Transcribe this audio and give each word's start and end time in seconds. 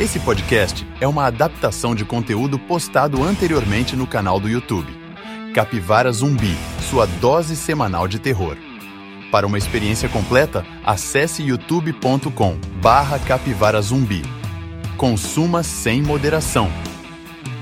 Esse 0.00 0.18
podcast 0.18 0.86
é 0.98 1.06
uma 1.06 1.26
adaptação 1.26 1.94
de 1.94 2.06
conteúdo 2.06 2.58
postado 2.58 3.22
anteriormente 3.22 3.94
no 3.94 4.06
canal 4.06 4.40
do 4.40 4.48
YouTube. 4.48 4.90
Capivara 5.54 6.10
Zumbi, 6.10 6.56
sua 6.88 7.04
dose 7.04 7.54
semanal 7.54 8.08
de 8.08 8.18
terror. 8.18 8.56
Para 9.30 9.46
uma 9.46 9.58
experiência 9.58 10.08
completa, 10.08 10.64
acesse 10.86 11.42
youtube.com 11.42 12.56
barra 12.80 13.18
capivara. 13.18 13.82
Consuma 14.96 15.62
sem 15.62 16.00
moderação. 16.00 16.72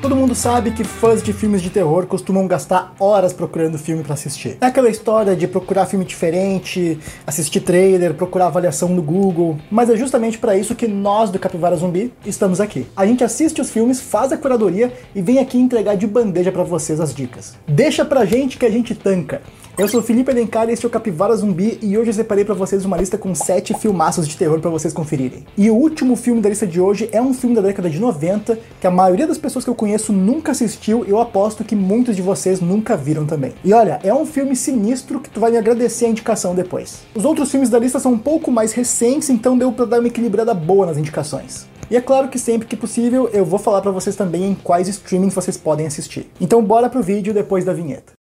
Todo 0.00 0.14
mundo 0.14 0.32
sabe 0.32 0.70
que 0.70 0.84
fãs 0.84 1.20
de 1.20 1.32
filmes 1.32 1.60
de 1.60 1.70
terror 1.70 2.06
costumam 2.06 2.46
gastar 2.46 2.94
horas 3.00 3.32
procurando 3.32 3.76
filme 3.76 4.04
para 4.04 4.14
assistir. 4.14 4.56
É 4.60 4.66
aquela 4.66 4.88
história 4.88 5.34
de 5.34 5.48
procurar 5.48 5.86
filme 5.86 6.04
diferente, 6.04 6.96
assistir 7.26 7.60
trailer, 7.60 8.14
procurar 8.14 8.46
avaliação 8.46 8.88
no 8.90 9.02
Google, 9.02 9.58
mas 9.68 9.90
é 9.90 9.96
justamente 9.96 10.38
para 10.38 10.56
isso 10.56 10.76
que 10.76 10.86
nós 10.86 11.30
do 11.30 11.38
Capivara 11.38 11.74
Zumbi 11.74 12.12
estamos 12.24 12.60
aqui. 12.60 12.86
A 12.96 13.04
gente 13.04 13.24
assiste 13.24 13.60
os 13.60 13.70
filmes, 13.70 14.00
faz 14.00 14.30
a 14.30 14.36
curadoria 14.36 14.92
e 15.16 15.20
vem 15.20 15.40
aqui 15.40 15.58
entregar 15.58 15.96
de 15.96 16.06
bandeja 16.06 16.52
para 16.52 16.62
vocês 16.62 17.00
as 17.00 17.12
dicas. 17.12 17.56
Deixa 17.66 18.04
pra 18.04 18.24
gente 18.24 18.56
que 18.56 18.66
a 18.66 18.70
gente 18.70 18.94
tanca. 18.94 19.42
Eu 19.78 19.86
sou 19.86 20.02
Felipe 20.02 20.28
Alencar 20.28 20.68
e 20.68 20.72
este 20.72 20.84
é 20.84 20.88
o 20.88 20.90
Capivara 20.90 21.36
Zumbi 21.36 21.78
e 21.80 21.96
hoje 21.96 22.10
eu 22.10 22.14
separei 22.14 22.44
para 22.44 22.52
vocês 22.52 22.84
uma 22.84 22.96
lista 22.96 23.16
com 23.16 23.32
7 23.32 23.74
filmaços 23.74 24.26
de 24.26 24.36
terror 24.36 24.58
para 24.58 24.72
vocês 24.72 24.92
conferirem. 24.92 25.46
E 25.56 25.70
o 25.70 25.74
último 25.76 26.16
filme 26.16 26.40
da 26.40 26.48
lista 26.48 26.66
de 26.66 26.80
hoje 26.80 27.08
é 27.12 27.22
um 27.22 27.32
filme 27.32 27.54
da 27.54 27.62
década 27.62 27.88
de 27.88 28.00
90 28.00 28.58
que 28.80 28.86
a 28.88 28.90
maioria 28.90 29.24
das 29.24 29.38
pessoas 29.38 29.64
que 29.64 29.70
eu 29.70 29.76
conheço 29.76 30.12
nunca 30.12 30.50
assistiu 30.50 31.04
e 31.06 31.10
eu 31.10 31.20
aposto 31.20 31.62
que 31.62 31.76
muitos 31.76 32.16
de 32.16 32.22
vocês 32.22 32.60
nunca 32.60 32.96
viram 32.96 33.24
também. 33.24 33.54
E 33.62 33.72
olha, 33.72 34.00
é 34.02 34.12
um 34.12 34.26
filme 34.26 34.56
sinistro 34.56 35.20
que 35.20 35.30
tu 35.30 35.38
vai 35.38 35.52
me 35.52 35.58
agradecer 35.58 36.06
a 36.06 36.08
indicação 36.08 36.56
depois. 36.56 37.02
Os 37.14 37.24
outros 37.24 37.48
filmes 37.48 37.70
da 37.70 37.78
lista 37.78 38.00
são 38.00 38.14
um 38.14 38.18
pouco 38.18 38.50
mais 38.50 38.72
recentes, 38.72 39.30
então 39.30 39.56
deu 39.56 39.70
para 39.70 39.84
dar 39.84 40.00
uma 40.00 40.08
equilibrada 40.08 40.54
boa 40.54 40.86
nas 40.86 40.98
indicações. 40.98 41.68
E 41.88 41.96
é 41.96 42.00
claro 42.00 42.26
que 42.26 42.38
sempre 42.38 42.66
que 42.66 42.76
possível 42.76 43.30
eu 43.32 43.44
vou 43.44 43.60
falar 43.60 43.80
para 43.80 43.92
vocês 43.92 44.16
também 44.16 44.44
em 44.44 44.54
quais 44.56 44.88
streamings 44.88 45.34
vocês 45.34 45.56
podem 45.56 45.86
assistir. 45.86 46.28
Então 46.40 46.62
bora 46.64 46.90
pro 46.90 47.00
vídeo 47.00 47.32
depois 47.32 47.64
da 47.64 47.72
vinheta. 47.72 48.17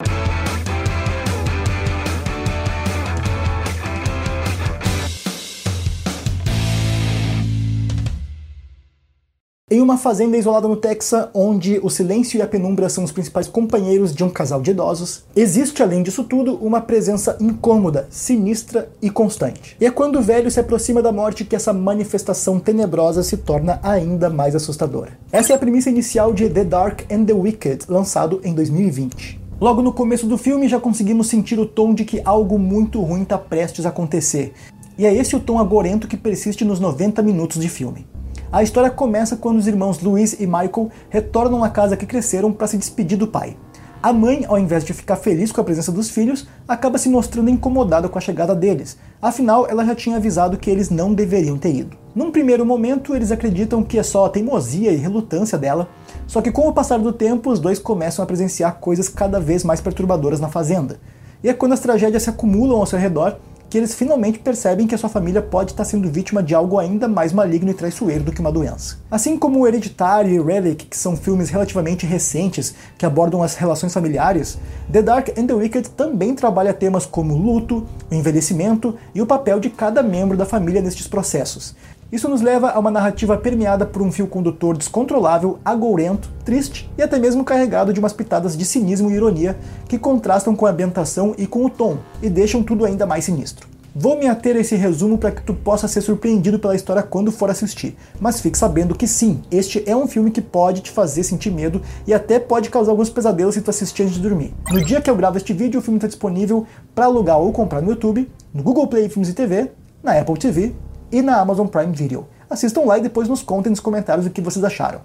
Em 9.74 9.82
uma 9.82 9.98
fazenda 9.98 10.38
isolada 10.38 10.68
no 10.68 10.76
Texas, 10.76 11.30
onde 11.34 11.80
o 11.82 11.90
silêncio 11.90 12.38
e 12.38 12.44
a 12.44 12.48
penumbra 12.48 12.88
são 12.90 13.04
os 13.04 13.12
principais 13.12 13.48
companheiros 13.48 14.14
de 14.14 14.24
um 14.24 14.30
casal 14.30 14.62
de 14.62 14.70
idosos, 14.70 15.24
existe 15.36 15.82
além 15.82 16.04
disso 16.04 16.24
tudo 16.24 16.58
uma 16.58 16.80
presença 16.80 17.36
incômoda, 17.42 18.06
sinistra 18.12 18.88
e 19.02 19.10
constante. 19.10 19.76
E 19.82 19.86
é 19.88 19.90
quando 19.90 20.20
o 20.20 20.22
velho 20.22 20.52
se 20.52 20.60
aproxima 20.60 21.02
da 21.02 21.12
morte 21.12 21.44
que 21.44 21.56
essa 21.56 21.74
manifestação 21.74 22.60
tenebrosa 22.60 23.24
se 23.24 23.36
torna 23.36 23.80
ainda 23.82 24.30
mais 24.30 24.56
assustadora. 24.56 25.18
Essa 25.32 25.54
é 25.54 25.56
a 25.56 25.60
premissa 25.60 25.90
inicial 25.90 26.36
de 26.36 26.48
The 26.48 26.66
Dark 26.66 27.12
and 27.12 27.26
the 27.26 27.34
Wicked, 27.34 27.86
lançado 27.90 28.42
em 28.44 28.54
2020. 28.54 29.42
Logo 29.60 29.82
no 29.82 29.92
começo 29.92 30.28
do 30.28 30.38
filme 30.38 30.70
já 30.70 30.80
conseguimos 30.80 31.26
sentir 31.30 31.58
o 31.58 31.66
tom 31.66 31.96
de 31.96 32.06
que 32.06 32.22
algo 32.24 32.60
muito 32.60 33.02
ruim 33.02 33.24
está 33.24 33.40
prestes 33.40 33.88
a 33.88 33.90
acontecer. 33.90 34.54
E 35.00 35.08
é 35.08 35.12
esse 35.12 35.36
o 35.36 35.40
tom 35.40 35.58
agorento 35.58 36.08
que 36.08 36.16
persiste 36.16 36.64
nos 36.64 36.80
90 36.80 37.24
minutos 37.24 37.60
de 37.60 37.68
filme. 37.68 38.06
A 38.54 38.62
história 38.62 38.92
começa 38.92 39.36
quando 39.36 39.58
os 39.58 39.66
irmãos 39.66 40.00
Louis 40.00 40.40
e 40.40 40.46
Michael 40.46 40.92
retornam 41.09 41.64
à 41.64 41.70
casa 41.70 41.98
que 41.98 42.06
cresceram 42.06 42.54
para 42.54 42.68
se 42.68 42.78
despedir 42.78 43.18
do 43.18 43.28
pai. 43.28 43.58
A 44.00 44.14
mãe, 44.14 44.46
ao 44.48 44.59
invés 44.59 44.86
de 44.86 44.94
ficar 44.94 45.16
feliz 45.16 45.52
com 45.52 45.59
a 45.59 45.64
presença 45.64 45.92
dos 45.92 46.12
filhos, 46.12 46.48
acaba 46.68 47.00
se 47.00 47.09
mostrando 47.09 47.50
incomodada 47.50 48.08
com 48.08 48.16
a 48.16 48.22
chegada 48.22 48.54
deles. 48.54 48.96
Afinal, 49.20 49.66
ela 49.68 49.84
já 49.84 49.96
tinha 49.96 50.18
avisado 50.18 50.56
que 50.56 50.70
eles 50.70 50.92
não 50.92 51.16
deveriam 51.16 51.58
ter 51.58 51.74
ido. 51.74 51.98
Num 52.14 52.30
primeiro 52.30 52.64
momento, 52.64 53.16
eles 53.16 53.31
acreditam 53.31 53.81
que 53.81 53.98
é 53.98 54.04
só 54.04 54.26
a 54.26 54.30
teimosia 54.30 54.92
e 54.92 54.98
relutância 54.98 55.58
dela, 55.58 55.90
só 56.28 56.40
que 56.40 56.52
com 56.52 56.68
o 56.68 56.74
passar 56.74 57.00
do 57.00 57.12
tempo, 57.12 57.50
os 57.50 57.59
dois 57.59 57.80
começam 57.80 58.22
a 58.22 58.28
presenciar 58.28 58.76
coisas 58.76 59.09
cada 59.09 59.40
vez 59.40 59.64
mais 59.64 59.81
perturbadoras 59.81 60.40
na 60.40 60.48
fazenda. 60.48 61.00
E 61.44 61.50
é 61.50 61.53
quando 61.56 61.74
as 61.74 61.80
tragédias 61.80 62.22
se 62.22 62.30
acumulam 62.30 62.78
ao 62.78 62.85
seu 62.85 63.00
redor 63.00 63.35
que 63.73 63.78
eles 63.79 63.95
finalmente 63.95 64.38
percebem 64.38 64.85
que 64.85 64.94
a 64.94 64.97
sua 65.00 65.09
família 65.09 65.41
pode 65.41 65.72
estar 65.72 65.84
sendo 65.84 66.07
vítima 66.07 66.44
de 66.44 66.53
algo 66.53 66.78
ainda 66.78 67.07
mais 67.07 67.34
maligno 67.34 67.72
e 67.72 67.73
traiçoeiro 67.73 68.23
do 68.23 68.31
que 68.31 68.39
uma 68.39 68.51
doença. 68.51 69.00
Assim 69.09 69.35
como 69.35 69.59
o 69.59 69.67
Hereditário 69.67 70.31
e 70.31 70.39
Relic, 70.39 70.85
que 70.85 70.95
são 70.95 71.17
filmes 71.17 71.50
relativamente 71.50 72.06
recentes 72.06 72.75
que 73.00 73.03
abordam 73.03 73.41
as 73.41 73.56
relações 73.56 73.91
familiares, 73.91 74.59
The 74.91 75.01
Dark 75.01 75.29
and 75.29 75.47
the 75.47 75.56
Wicked 75.56 75.89
também 75.89 76.35
trabalha 76.35 76.72
temas 76.72 77.07
como 77.07 77.35
luto, 77.35 77.84
o 78.11 78.13
envelhecimento 78.13 78.95
e 79.16 79.23
o 79.23 79.25
papel 79.25 79.59
de 79.59 79.72
cada 79.72 80.03
membro 80.03 80.38
da 80.38 80.45
família 80.45 80.79
nestes 80.79 81.07
processos. 81.07 81.73
Isso 82.13 82.29
nos 82.29 82.41
leva 82.41 82.69
a 82.69 82.78
uma 82.78 82.91
narrativa 82.91 83.35
permeada 83.35 83.88
por 83.88 84.00
um 84.03 84.12
fio 84.12 84.28
condutor 84.28 84.78
descontrolável, 84.78 85.57
agourento, 85.66 86.29
triste 86.46 86.88
e 86.96 87.01
até 87.01 87.18
mesmo 87.18 87.44
carregado 87.44 87.91
de 87.91 88.00
umas 88.00 88.13
pitadas 88.13 88.56
de 88.56 88.63
cinismo 88.66 89.09
e 89.09 89.16
ironia 89.16 89.57
que 89.88 89.97
contrastam 89.97 90.56
com 90.56 90.68
a 90.68 90.69
ambientação 90.69 91.34
e 91.40 91.47
com 91.47 91.66
o 91.66 91.69
tom 91.72 91.97
e 92.22 92.29
deixam 92.29 92.62
tudo 92.62 92.85
ainda 92.85 93.07
mais 93.07 93.25
sinistro. 93.25 93.68
Vou 93.96 94.16
me 94.16 94.28
ater 94.28 94.56
a 94.56 94.59
esse 94.59 94.75
resumo 94.75 95.18
para 95.18 95.31
que 95.31 95.41
tu 95.41 95.56
possa 95.56 95.88
ser 95.88 96.02
surpreendido 96.02 96.59
pela 96.59 96.75
história 96.75 97.02
quando 97.02 97.31
for 97.31 97.50
assistir, 97.50 97.97
mas 98.19 98.40
fique 98.40 98.59
sabendo 98.59 98.94
que 98.94 99.07
sim, 99.07 99.41
este 99.50 99.81
é 99.90 99.96
um 99.96 100.06
filme 100.06 100.29
que 100.29 100.41
pode 100.41 100.81
te 100.81 100.91
fazer 100.91 101.23
sentir 101.23 101.50
medo 101.50 101.81
e 102.06 102.13
até 102.13 102.38
pode 102.38 102.69
causar 102.69 102.91
alguns 102.91 103.09
pesadelos 103.09 103.56
se 103.56 103.62
tu 103.62 103.72
assistir 103.72 104.03
antes 104.03 104.13
de 104.13 104.22
dormir. 104.22 104.53
No 104.69 104.85
dia 104.85 105.02
que 105.02 105.09
eu 105.09 105.16
gravo 105.16 105.38
este 105.38 105.52
vídeo, 105.52 105.79
o 105.79 105.84
filme 105.84 105.97
está 105.97 106.07
disponível 106.07 106.68
para 106.94 107.06
alugar 107.06 107.40
ou 107.40 107.52
comprar 107.52 107.81
no 107.81 107.90
YouTube, 107.90 108.29
no 108.53 108.62
Google 108.62 108.85
Play 108.85 109.09
Filmes 109.09 109.29
e 109.29 109.34
TV, 109.34 109.72
na 110.03 110.19
Apple 110.19 110.38
TV 110.38 110.75
e 111.13 111.22
na 111.22 111.40
Amazon 111.40 111.68
Prime 111.68 111.94
Video. 111.94 112.28
Assistam 112.50 112.81
lá 112.81 112.97
e 112.97 113.01
depois 113.01 113.29
nos 113.29 113.41
contem 113.41 113.69
nos 113.69 113.79
comentários 113.79 114.25
o 114.25 114.31
que 114.31 114.41
vocês 114.41 114.66
acharam. 114.66 115.01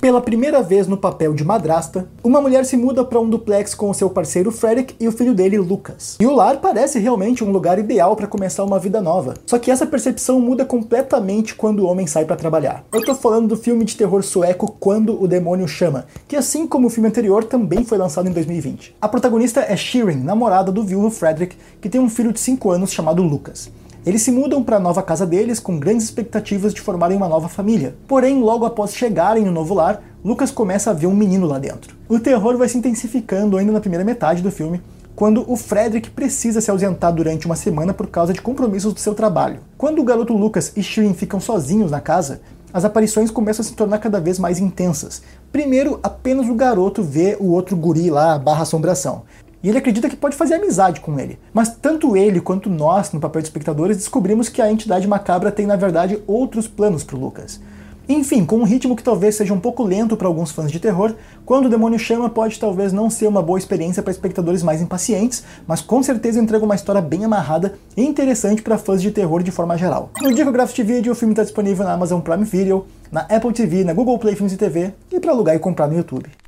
Pela 0.00 0.20
primeira 0.20 0.60
vez 0.60 0.86
no 0.86 0.98
papel 0.98 1.32
de 1.32 1.42
madrasta, 1.42 2.06
uma 2.22 2.38
mulher 2.38 2.66
se 2.66 2.76
muda 2.76 3.02
para 3.02 3.18
um 3.18 3.30
duplex 3.30 3.74
com 3.74 3.88
o 3.88 3.94
seu 3.94 4.10
parceiro 4.10 4.52
Frederick 4.52 4.94
e 5.00 5.08
o 5.08 5.12
filho 5.12 5.32
dele, 5.32 5.56
Lucas. 5.56 6.18
E 6.20 6.26
o 6.26 6.34
lar 6.34 6.58
parece 6.60 6.98
realmente 6.98 7.42
um 7.42 7.50
lugar 7.50 7.78
ideal 7.78 8.14
para 8.14 8.26
começar 8.26 8.64
uma 8.64 8.78
vida 8.78 9.00
nova. 9.00 9.32
Só 9.46 9.58
que 9.58 9.70
essa 9.70 9.86
percepção 9.86 10.38
muda 10.40 10.62
completamente 10.64 11.54
quando 11.54 11.80
o 11.80 11.86
homem 11.86 12.06
sai 12.06 12.26
para 12.26 12.36
trabalhar. 12.36 12.84
Eu 12.92 13.02
tô 13.02 13.14
falando 13.14 13.48
do 13.48 13.56
filme 13.56 13.82
de 13.82 13.96
terror 13.96 14.22
sueco 14.22 14.76
Quando 14.78 15.22
o 15.22 15.26
Demônio 15.26 15.66
Chama, 15.66 16.06
que 16.28 16.36
assim 16.36 16.66
como 16.66 16.88
o 16.88 16.90
filme 16.90 17.08
anterior 17.08 17.44
também 17.44 17.82
foi 17.82 17.96
lançado 17.96 18.28
em 18.28 18.32
2020. 18.32 18.96
A 19.00 19.08
protagonista 19.08 19.60
é 19.60 19.74
Shirin, 19.74 20.16
namorada 20.16 20.70
do 20.70 20.82
viúvo 20.82 21.08
Frederick, 21.08 21.56
que 21.80 21.88
tem 21.88 22.00
um 22.00 22.10
filho 22.10 22.30
de 22.30 22.40
5 22.40 22.70
anos 22.70 22.92
chamado 22.92 23.22
Lucas. 23.22 23.70
Eles 24.06 24.20
se 24.20 24.30
mudam 24.30 24.62
para 24.62 24.76
a 24.76 24.80
nova 24.80 25.02
casa 25.02 25.24
deles 25.24 25.58
com 25.58 25.78
grandes 25.78 26.04
expectativas 26.04 26.74
de 26.74 26.80
formarem 26.82 27.16
uma 27.16 27.28
nova 27.28 27.48
família. 27.48 27.94
Porém, 28.06 28.42
logo 28.42 28.66
após 28.66 28.94
chegarem 28.94 29.44
no 29.44 29.50
novo 29.50 29.72
lar, 29.72 30.02
Lucas 30.22 30.50
começa 30.50 30.90
a 30.90 30.92
ver 30.92 31.06
um 31.06 31.16
menino 31.16 31.46
lá 31.46 31.58
dentro. 31.58 31.96
O 32.06 32.20
terror 32.20 32.58
vai 32.58 32.68
se 32.68 32.76
intensificando 32.76 33.56
ainda 33.56 33.72
na 33.72 33.80
primeira 33.80 34.04
metade 34.04 34.42
do 34.42 34.50
filme, 34.50 34.82
quando 35.16 35.50
o 35.50 35.56
Frederick 35.56 36.10
precisa 36.10 36.60
se 36.60 36.70
ausentar 36.70 37.14
durante 37.14 37.46
uma 37.46 37.56
semana 37.56 37.94
por 37.94 38.08
causa 38.08 38.34
de 38.34 38.42
compromissos 38.42 38.92
do 38.92 39.00
seu 39.00 39.14
trabalho. 39.14 39.60
Quando 39.78 40.00
o 40.00 40.04
garoto 40.04 40.36
Lucas 40.36 40.72
e 40.76 40.82
Shirin 40.82 41.14
ficam 41.14 41.40
sozinhos 41.40 41.90
na 41.90 42.00
casa, 42.00 42.42
as 42.74 42.84
aparições 42.84 43.30
começam 43.30 43.64
a 43.64 43.66
se 43.66 43.74
tornar 43.74 43.98
cada 44.00 44.20
vez 44.20 44.38
mais 44.38 44.58
intensas. 44.58 45.22
Primeiro, 45.50 45.98
apenas 46.02 46.46
o 46.46 46.54
garoto 46.54 47.02
vê 47.02 47.38
o 47.40 47.52
outro 47.52 47.74
guri 47.74 48.10
lá, 48.10 48.38
barra 48.38 48.62
assombração 48.64 49.22
e 49.64 49.68
ele 49.70 49.78
acredita 49.78 50.10
que 50.10 50.16
pode 50.16 50.36
fazer 50.36 50.56
amizade 50.56 51.00
com 51.00 51.18
ele. 51.18 51.38
Mas 51.52 51.70
tanto 51.70 52.18
ele 52.18 52.38
quanto 52.38 52.68
nós, 52.68 53.10
no 53.12 53.18
papel 53.18 53.40
de 53.40 53.48
espectadores, 53.48 53.96
descobrimos 53.96 54.50
que 54.50 54.60
a 54.60 54.70
entidade 54.70 55.08
macabra 55.08 55.50
tem 55.50 55.64
na 55.64 55.74
verdade 55.74 56.22
outros 56.26 56.68
planos 56.68 57.02
para 57.02 57.16
Lucas. 57.16 57.58
Enfim, 58.06 58.44
com 58.44 58.56
um 58.56 58.64
ritmo 58.64 58.94
que 58.94 59.02
talvez 59.02 59.34
seja 59.34 59.54
um 59.54 59.58
pouco 59.58 59.82
lento 59.82 60.18
para 60.18 60.28
alguns 60.28 60.50
fãs 60.50 60.70
de 60.70 60.78
terror, 60.78 61.14
quando 61.46 61.64
o 61.64 61.68
demônio 61.70 61.98
chama 61.98 62.28
pode 62.28 62.60
talvez 62.60 62.92
não 62.92 63.08
ser 63.08 63.26
uma 63.26 63.40
boa 63.40 63.58
experiência 63.58 64.02
para 64.02 64.12
espectadores 64.12 64.62
mais 64.62 64.82
impacientes, 64.82 65.42
mas 65.66 65.80
com 65.80 66.02
certeza 66.02 66.38
entrega 66.38 66.66
uma 66.66 66.74
história 66.74 67.00
bem 67.00 67.24
amarrada 67.24 67.74
e 67.96 68.04
interessante 68.04 68.60
para 68.60 68.76
fãs 68.76 69.00
de 69.00 69.10
terror 69.10 69.42
de 69.42 69.50
forma 69.50 69.78
geral. 69.78 70.10
No 70.20 70.30
dia 70.34 70.44
que 70.44 70.48
eu 70.48 70.52
gravo 70.52 70.68
este 70.68 70.82
vídeo, 70.82 71.12
o 71.12 71.16
filme 71.16 71.32
está 71.32 71.42
disponível 71.42 71.86
na 71.86 71.94
Amazon 71.94 72.20
Prime 72.20 72.44
Video, 72.44 72.84
na 73.10 73.22
Apple 73.22 73.54
TV, 73.54 73.82
na 73.84 73.94
Google 73.94 74.18
Play 74.18 74.34
Filmes 74.34 74.52
e 74.52 74.58
TV 74.58 74.92
e 75.10 75.18
para 75.18 75.32
alugar 75.32 75.56
e 75.56 75.58
comprar 75.58 75.88
no 75.88 75.96
YouTube. 75.96 76.43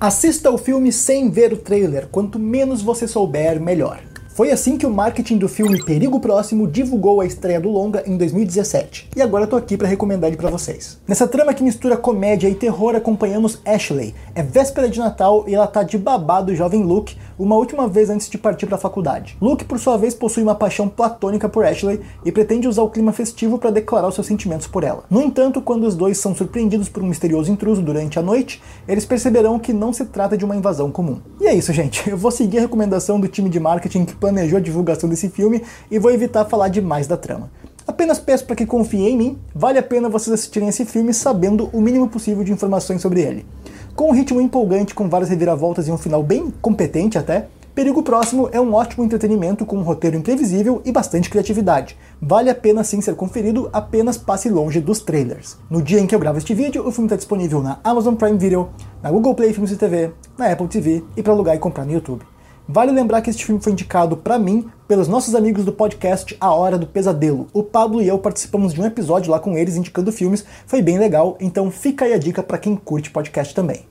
Assista 0.00 0.50
o 0.50 0.58
filme 0.58 0.90
sem 0.90 1.30
ver 1.30 1.52
o 1.52 1.56
trailer, 1.56 2.08
quanto 2.08 2.36
menos 2.36 2.82
você 2.82 3.06
souber, 3.06 3.60
melhor. 3.60 4.02
Foi 4.34 4.50
assim 4.50 4.76
que 4.76 4.84
o 4.84 4.90
marketing 4.90 5.38
do 5.38 5.48
filme 5.48 5.80
Perigo 5.84 6.18
Próximo 6.18 6.66
divulgou 6.66 7.20
a 7.20 7.24
estreia 7.24 7.60
do 7.60 7.68
longa 7.68 8.02
em 8.04 8.16
2017. 8.16 9.10
E 9.14 9.22
agora 9.22 9.44
eu 9.44 9.48
tô 9.48 9.54
aqui 9.54 9.76
para 9.76 9.86
recomendar 9.86 10.26
ele 10.26 10.36
para 10.36 10.50
vocês. 10.50 10.98
Nessa 11.06 11.28
trama 11.28 11.54
que 11.54 11.62
mistura 11.62 11.96
comédia 11.96 12.48
e 12.48 12.54
terror, 12.56 12.96
acompanhamos 12.96 13.60
Ashley. 13.64 14.12
É 14.34 14.42
véspera 14.42 14.88
de 14.88 14.98
Natal 14.98 15.44
e 15.46 15.54
ela 15.54 15.68
tá 15.68 15.84
de 15.84 15.96
babado 15.96 16.52
jovem 16.52 16.82
Luke 16.82 17.16
uma 17.38 17.54
última 17.54 17.86
vez 17.86 18.10
antes 18.10 18.28
de 18.28 18.36
partir 18.36 18.66
para 18.66 18.74
a 18.74 18.78
faculdade. 18.78 19.36
Luke, 19.40 19.64
por 19.64 19.78
sua 19.78 19.96
vez, 19.96 20.14
possui 20.14 20.42
uma 20.42 20.56
paixão 20.56 20.88
platônica 20.88 21.48
por 21.48 21.64
Ashley 21.64 22.00
e 22.24 22.32
pretende 22.32 22.66
usar 22.66 22.82
o 22.82 22.90
clima 22.90 23.12
festivo 23.12 23.56
para 23.56 23.70
declarar 23.70 24.08
os 24.08 24.16
seus 24.16 24.26
sentimentos 24.26 24.66
por 24.66 24.82
ela. 24.82 25.04
No 25.08 25.22
entanto, 25.22 25.62
quando 25.62 25.84
os 25.84 25.94
dois 25.94 26.18
são 26.18 26.34
surpreendidos 26.34 26.88
por 26.88 27.04
um 27.04 27.06
misterioso 27.06 27.52
intruso 27.52 27.82
durante 27.82 28.18
a 28.18 28.22
noite, 28.22 28.60
eles 28.88 29.04
perceberão 29.04 29.60
que 29.60 29.72
não 29.72 29.92
se 29.92 30.04
trata 30.06 30.36
de 30.36 30.44
uma 30.44 30.56
invasão 30.56 30.90
comum. 30.90 31.20
E 31.40 31.46
é 31.46 31.54
isso, 31.54 31.72
gente. 31.72 32.10
Eu 32.10 32.16
vou 32.16 32.32
seguir 32.32 32.58
a 32.58 32.62
recomendação 32.62 33.20
do 33.20 33.28
time 33.28 33.48
de 33.48 33.60
marketing 33.60 34.04
que 34.04 34.23
planejou 34.24 34.56
a 34.56 34.62
divulgação 34.62 35.06
desse 35.06 35.28
filme 35.28 35.62
e 35.90 35.98
vou 35.98 36.10
evitar 36.10 36.46
falar 36.46 36.68
demais 36.68 37.06
da 37.06 37.14
trama. 37.14 37.50
Apenas 37.86 38.18
peço 38.18 38.46
para 38.46 38.56
que 38.56 38.64
confiem 38.64 39.08
em 39.08 39.16
mim, 39.18 39.38
vale 39.54 39.78
a 39.78 39.82
pena 39.82 40.08
vocês 40.08 40.32
assistirem 40.32 40.70
esse 40.70 40.86
filme 40.86 41.12
sabendo 41.12 41.68
o 41.74 41.80
mínimo 41.80 42.08
possível 42.08 42.42
de 42.42 42.50
informações 42.50 43.02
sobre 43.02 43.20
ele. 43.20 43.44
Com 43.94 44.08
um 44.08 44.12
ritmo 44.12 44.40
empolgante, 44.40 44.94
com 44.94 45.10
várias 45.10 45.28
reviravoltas 45.28 45.86
e 45.86 45.92
um 45.92 45.98
final 45.98 46.22
bem 46.22 46.50
competente 46.62 47.18
até, 47.18 47.48
Perigo 47.74 48.02
Próximo 48.02 48.48
é 48.50 48.60
um 48.60 48.72
ótimo 48.72 49.04
entretenimento 49.04 49.66
com 49.66 49.76
um 49.76 49.82
roteiro 49.82 50.16
imprevisível 50.16 50.80
e 50.86 50.92
bastante 50.92 51.28
criatividade. 51.28 51.98
Vale 52.22 52.48
a 52.48 52.54
pena 52.54 52.82
sim 52.82 53.02
ser 53.02 53.16
conferido, 53.16 53.68
apenas 53.72 54.16
passe 54.16 54.48
longe 54.48 54.80
dos 54.80 55.00
trailers. 55.00 55.58
No 55.68 55.82
dia 55.82 56.00
em 56.00 56.06
que 56.06 56.14
eu 56.14 56.20
gravo 56.20 56.38
este 56.38 56.54
vídeo, 56.54 56.86
o 56.86 56.92
filme 56.92 57.06
está 57.06 57.16
disponível 57.16 57.60
na 57.60 57.78
Amazon 57.84 58.14
Prime 58.14 58.38
Video, 58.38 58.70
na 59.02 59.10
Google 59.10 59.34
Play 59.34 59.52
Filmes 59.52 59.72
e 59.72 59.76
TV, 59.76 60.12
na 60.38 60.50
Apple 60.50 60.68
TV 60.68 61.04
e 61.14 61.22
para 61.22 61.32
alugar 61.32 61.56
e 61.56 61.58
comprar 61.58 61.84
no 61.84 61.92
YouTube. 61.92 62.33
Vale 62.66 62.92
lembrar 62.92 63.20
que 63.20 63.28
este 63.28 63.44
filme 63.44 63.60
foi 63.60 63.72
indicado 63.72 64.16
para 64.16 64.38
mim 64.38 64.70
pelos 64.88 65.06
nossos 65.06 65.34
amigos 65.34 65.66
do 65.66 65.72
podcast 65.72 66.34
A 66.40 66.54
Hora 66.54 66.78
do 66.78 66.86
Pesadelo. 66.86 67.46
O 67.52 67.62
Pablo 67.62 68.00
e 68.00 68.08
eu 68.08 68.18
participamos 68.18 68.72
de 68.72 68.80
um 68.80 68.86
episódio 68.86 69.30
lá 69.30 69.38
com 69.38 69.56
eles 69.56 69.76
indicando 69.76 70.10
filmes, 70.10 70.46
foi 70.66 70.80
bem 70.80 70.98
legal, 70.98 71.36
então 71.38 71.70
fica 71.70 72.06
aí 72.06 72.14
a 72.14 72.18
dica 72.18 72.42
para 72.42 72.56
quem 72.56 72.74
curte 72.74 73.10
podcast 73.10 73.54
também. 73.54 73.84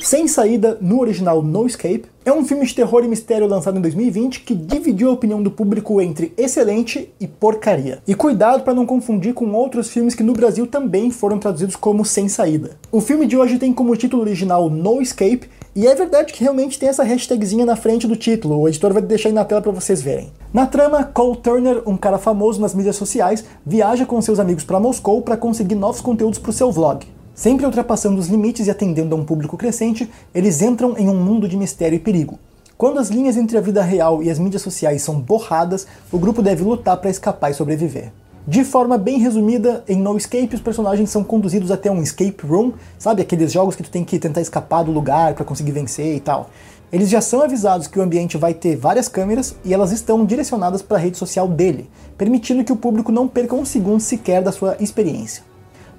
Sem 0.00 0.28
Saída, 0.28 0.78
no 0.80 1.00
original 1.00 1.42
No 1.42 1.66
Escape, 1.66 2.04
é 2.24 2.32
um 2.32 2.44
filme 2.44 2.64
de 2.64 2.74
terror 2.74 3.04
e 3.04 3.08
mistério 3.08 3.48
lançado 3.48 3.78
em 3.78 3.82
2020 3.82 4.40
que 4.40 4.54
dividiu 4.54 5.10
a 5.10 5.12
opinião 5.12 5.42
do 5.42 5.50
público 5.50 6.00
entre 6.00 6.32
excelente 6.36 7.12
e 7.18 7.26
porcaria. 7.26 7.98
E 8.06 8.14
cuidado 8.14 8.62
para 8.62 8.74
não 8.74 8.86
confundir 8.86 9.34
com 9.34 9.50
outros 9.52 9.90
filmes 9.90 10.14
que 10.14 10.22
no 10.22 10.34
Brasil 10.34 10.66
também 10.66 11.10
foram 11.10 11.38
traduzidos 11.38 11.74
como 11.74 12.04
Sem 12.04 12.28
Saída. 12.28 12.76
O 12.92 13.00
filme 13.00 13.26
de 13.26 13.36
hoje 13.36 13.58
tem 13.58 13.72
como 13.72 13.96
título 13.96 14.22
original 14.22 14.70
No 14.70 15.02
Escape 15.02 15.48
e 15.74 15.86
é 15.86 15.94
verdade 15.94 16.32
que 16.32 16.42
realmente 16.42 16.78
tem 16.78 16.88
essa 16.88 17.02
hashtagzinha 17.02 17.66
na 17.66 17.76
frente 17.76 18.06
do 18.06 18.16
título, 18.16 18.60
o 18.60 18.68
editor 18.68 18.92
vai 18.92 19.02
deixar 19.02 19.28
aí 19.28 19.34
na 19.34 19.44
tela 19.44 19.60
para 19.60 19.72
vocês 19.72 20.00
verem. 20.00 20.32
Na 20.52 20.66
trama, 20.66 21.04
Cole 21.04 21.36
Turner, 21.38 21.82
um 21.86 21.96
cara 21.96 22.18
famoso 22.18 22.60
nas 22.60 22.74
mídias 22.74 22.96
sociais, 22.96 23.44
viaja 23.66 24.06
com 24.06 24.20
seus 24.22 24.38
amigos 24.38 24.64
para 24.64 24.80
Moscou 24.80 25.22
para 25.22 25.36
conseguir 25.36 25.74
novos 25.74 26.00
conteúdos 26.00 26.38
para 26.38 26.50
o 26.50 26.54
seu 26.54 26.70
vlog. 26.70 27.06
Sempre 27.38 27.64
ultrapassando 27.64 28.18
os 28.18 28.26
limites 28.26 28.66
e 28.66 28.70
atendendo 28.72 29.14
a 29.14 29.18
um 29.18 29.24
público 29.24 29.56
crescente, 29.56 30.10
eles 30.34 30.60
entram 30.60 30.98
em 30.98 31.08
um 31.08 31.14
mundo 31.14 31.48
de 31.48 31.56
mistério 31.56 31.94
e 31.94 32.00
perigo. 32.00 32.36
Quando 32.76 32.98
as 32.98 33.10
linhas 33.10 33.36
entre 33.36 33.56
a 33.56 33.60
vida 33.60 33.80
real 33.80 34.24
e 34.24 34.28
as 34.28 34.40
mídias 34.40 34.60
sociais 34.60 35.02
são 35.02 35.20
borradas, 35.20 35.86
o 36.10 36.18
grupo 36.18 36.42
deve 36.42 36.64
lutar 36.64 36.96
para 36.96 37.08
escapar 37.08 37.52
e 37.52 37.54
sobreviver. 37.54 38.10
De 38.44 38.64
forma 38.64 38.98
bem 38.98 39.20
resumida, 39.20 39.84
em 39.88 40.00
No 40.00 40.16
Escape 40.16 40.56
os 40.56 40.60
personagens 40.60 41.10
são 41.10 41.22
conduzidos 41.22 41.70
até 41.70 41.88
um 41.88 42.02
escape 42.02 42.44
room, 42.44 42.72
sabe 42.98 43.22
aqueles 43.22 43.52
jogos 43.52 43.76
que 43.76 43.84
tu 43.84 43.90
tem 43.90 44.02
que 44.02 44.18
tentar 44.18 44.40
escapar 44.40 44.82
do 44.82 44.90
lugar 44.90 45.34
para 45.34 45.44
conseguir 45.44 45.70
vencer 45.70 46.16
e 46.16 46.20
tal. 46.20 46.50
Eles 46.92 47.08
já 47.08 47.20
são 47.20 47.40
avisados 47.40 47.86
que 47.86 48.00
o 48.00 48.02
ambiente 48.02 48.36
vai 48.36 48.52
ter 48.52 48.74
várias 48.74 49.06
câmeras 49.06 49.54
e 49.64 49.72
elas 49.72 49.92
estão 49.92 50.26
direcionadas 50.26 50.82
para 50.82 50.96
a 50.96 51.00
rede 51.00 51.16
social 51.16 51.46
dele, 51.46 51.88
permitindo 52.16 52.64
que 52.64 52.72
o 52.72 52.76
público 52.76 53.12
não 53.12 53.28
perca 53.28 53.54
um 53.54 53.64
segundo 53.64 54.00
sequer 54.00 54.42
da 54.42 54.50
sua 54.50 54.76
experiência. 54.80 55.46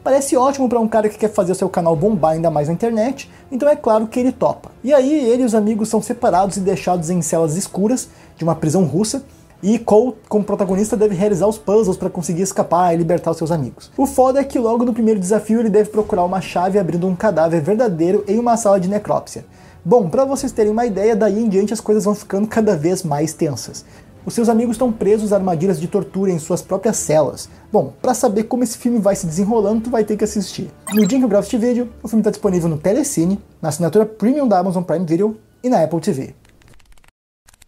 Parece 0.04 0.38
ótimo 0.38 0.70
para 0.70 0.80
um 0.80 0.88
cara 0.88 1.10
que 1.10 1.18
quer 1.18 1.30
fazer 1.30 1.52
o 1.52 1.56
seu 1.56 1.68
canal 1.68 1.96
bombar 1.96 2.32
ainda 2.32 2.50
mais 2.50 2.68
na 2.70 2.74
internet, 2.74 3.30
então 3.52 3.68
é 3.68 3.76
claro 3.76 4.08
que 4.08 4.20
ele 4.20 4.32
topa. 4.32 4.72
E 4.84 4.94
aí 4.94 5.30
ele 5.30 5.44
e 5.44 5.46
os 5.46 5.54
amigos 5.54 5.90
são 5.90 6.02
separados 6.02 6.56
e 6.56 6.62
deixados 6.62 7.10
em 7.10 7.22
celas 7.22 7.58
escuras 7.58 8.08
de 8.38 8.44
uma 8.44 8.56
prisão 8.56 8.86
russa, 8.86 9.24
e 9.62 9.78
Cole, 9.78 10.16
como 10.30 10.46
protagonista, 10.46 10.96
deve 10.96 11.14
realizar 11.16 11.46
os 11.46 11.58
puzzles 11.58 11.98
para 11.98 12.10
conseguir 12.10 12.44
escapar 12.44 12.94
e 12.94 12.98
libertar 12.98 13.32
os 13.32 13.38
seus 13.38 13.52
amigos. 13.52 13.92
O 13.98 14.06
foda 14.06 14.40
é 14.40 14.44
que 14.46 14.58
logo 14.58 14.86
no 14.86 14.94
primeiro 14.94 15.20
desafio 15.20 15.60
ele 15.60 15.70
deve 15.70 15.90
procurar 15.90 16.24
uma 16.24 16.40
chave 16.40 16.80
abrindo 16.80 17.06
um 17.06 17.16
cadáver 17.16 17.62
verdadeiro 17.62 18.24
em 18.26 18.40
uma 18.40 18.56
sala 18.56 18.80
de 18.80 18.88
necrópsia. 18.88 19.46
Bom, 19.84 20.10
para 20.10 20.24
vocês 20.24 20.54
terem 20.54 20.72
uma 20.72 20.86
ideia, 20.86 21.14
daí 21.14 21.40
em 21.40 21.50
diante 21.50 21.74
as 21.74 21.82
coisas 21.82 22.06
vão 22.06 22.16
ficando 22.16 22.48
cada 22.48 22.78
vez 22.78 23.04
mais 23.04 23.34
tensas. 23.34 23.84
Os 24.26 24.34
seus 24.34 24.50
amigos 24.50 24.76
estão 24.76 24.92
presos 24.92 25.32
a 25.32 25.38
armadilhas 25.38 25.80
de 25.80 25.88
tortura 25.88 26.32
em 26.32 26.40
suas 26.40 26.62
próprias 26.62 26.98
celas. 26.98 27.50
Bom, 27.72 27.94
para 28.02 28.14
saber 28.14 28.44
como 28.44 28.64
esse 28.64 28.78
filme 28.78 29.00
vai 29.00 29.16
se 29.16 29.26
desenrolando, 29.26 29.82
tu 29.82 29.90
vai 29.90 30.04
ter 30.04 30.18
que 30.18 30.24
assistir. 30.24 30.70
No 30.94 31.06
dia 31.06 31.18
em 31.18 31.22
que 31.22 31.26
eu 31.26 31.30
gravo 31.30 31.46
este 31.46 31.58
vídeo, 31.58 31.90
o 32.04 32.08
filme 32.08 32.22
está 32.22 32.30
disponível 32.30 32.68
no 32.70 32.78
Telecine, 32.78 33.40
na 33.62 33.70
assinatura 33.70 34.06
Premium 34.06 34.48
da 34.48 34.60
Amazon 34.60 34.84
Prime 34.84 35.06
Video 35.06 35.38
e 35.64 35.70
na 35.70 35.82
Apple 35.84 36.02
TV. 36.02 36.36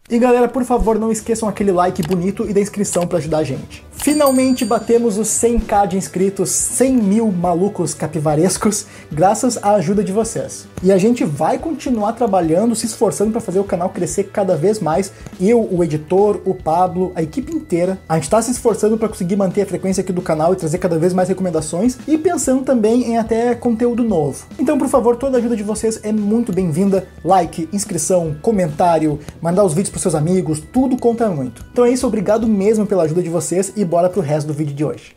E 0.09 0.19
galera, 0.19 0.49
por 0.49 0.65
favor, 0.65 0.99
não 0.99 1.09
esqueçam 1.09 1.47
aquele 1.47 1.71
like 1.71 2.01
bonito 2.03 2.49
e 2.49 2.53
da 2.53 2.59
inscrição 2.59 3.07
para 3.07 3.17
ajudar 3.17 3.37
a 3.37 3.43
gente. 3.43 3.85
Finalmente 4.03 4.65
batemos 4.65 5.19
os 5.19 5.27
100k 5.27 5.89
de 5.89 5.95
inscritos, 5.95 6.49
100 6.49 6.97
mil 6.97 7.31
malucos 7.31 7.93
capivarescos, 7.93 8.87
graças 9.11 9.59
à 9.61 9.75
ajuda 9.75 10.03
de 10.03 10.11
vocês. 10.11 10.65
E 10.81 10.91
a 10.91 10.97
gente 10.97 11.23
vai 11.23 11.59
continuar 11.59 12.13
trabalhando, 12.13 12.75
se 12.75 12.87
esforçando 12.87 13.29
para 13.29 13.39
fazer 13.39 13.59
o 13.59 13.63
canal 13.63 13.89
crescer 13.89 14.23
cada 14.23 14.57
vez 14.57 14.79
mais. 14.79 15.13
Eu, 15.39 15.69
o 15.71 15.83
editor, 15.83 16.41
o 16.45 16.55
Pablo, 16.55 17.11
a 17.13 17.21
equipe 17.21 17.53
inteira. 17.53 17.99
A 18.09 18.15
gente 18.15 18.23
está 18.23 18.41
se 18.41 18.49
esforçando 18.49 18.97
para 18.97 19.07
conseguir 19.07 19.35
manter 19.35 19.61
a 19.61 19.65
frequência 19.67 20.01
aqui 20.01 20.11
do 20.11 20.23
canal 20.23 20.53
e 20.53 20.55
trazer 20.55 20.79
cada 20.79 20.97
vez 20.97 21.13
mais 21.13 21.29
recomendações 21.29 21.99
e 22.07 22.17
pensando 22.17 22.63
também 22.63 23.03
em 23.03 23.19
até 23.19 23.53
conteúdo 23.53 24.03
novo. 24.03 24.47
Então, 24.57 24.79
por 24.79 24.87
favor, 24.87 25.15
toda 25.15 25.37
a 25.37 25.39
ajuda 25.39 25.55
de 25.55 25.61
vocês 25.61 25.99
é 26.01 26.11
muito 26.11 26.51
bem-vinda. 26.51 27.07
Like, 27.23 27.69
inscrição, 27.71 28.35
comentário, 28.41 29.19
mandar 29.39 29.63
os 29.63 29.75
vídeos 29.75 29.91
para 29.91 30.01
seus 30.01 30.15
amigos, 30.15 30.59
tudo 30.73 30.97
conta 30.97 31.29
muito. 31.29 31.63
Então 31.71 31.85
é 31.85 31.91
isso, 31.91 32.07
obrigado 32.07 32.47
mesmo 32.47 32.87
pela 32.87 33.03
ajuda 33.03 33.21
de 33.21 33.29
vocês 33.29 33.71
e 33.75 33.90
bora 33.91 34.09
pro 34.09 34.21
resto 34.21 34.47
do 34.47 34.53
vídeo 34.53 34.73
de 34.73 34.85
hoje. 34.85 35.13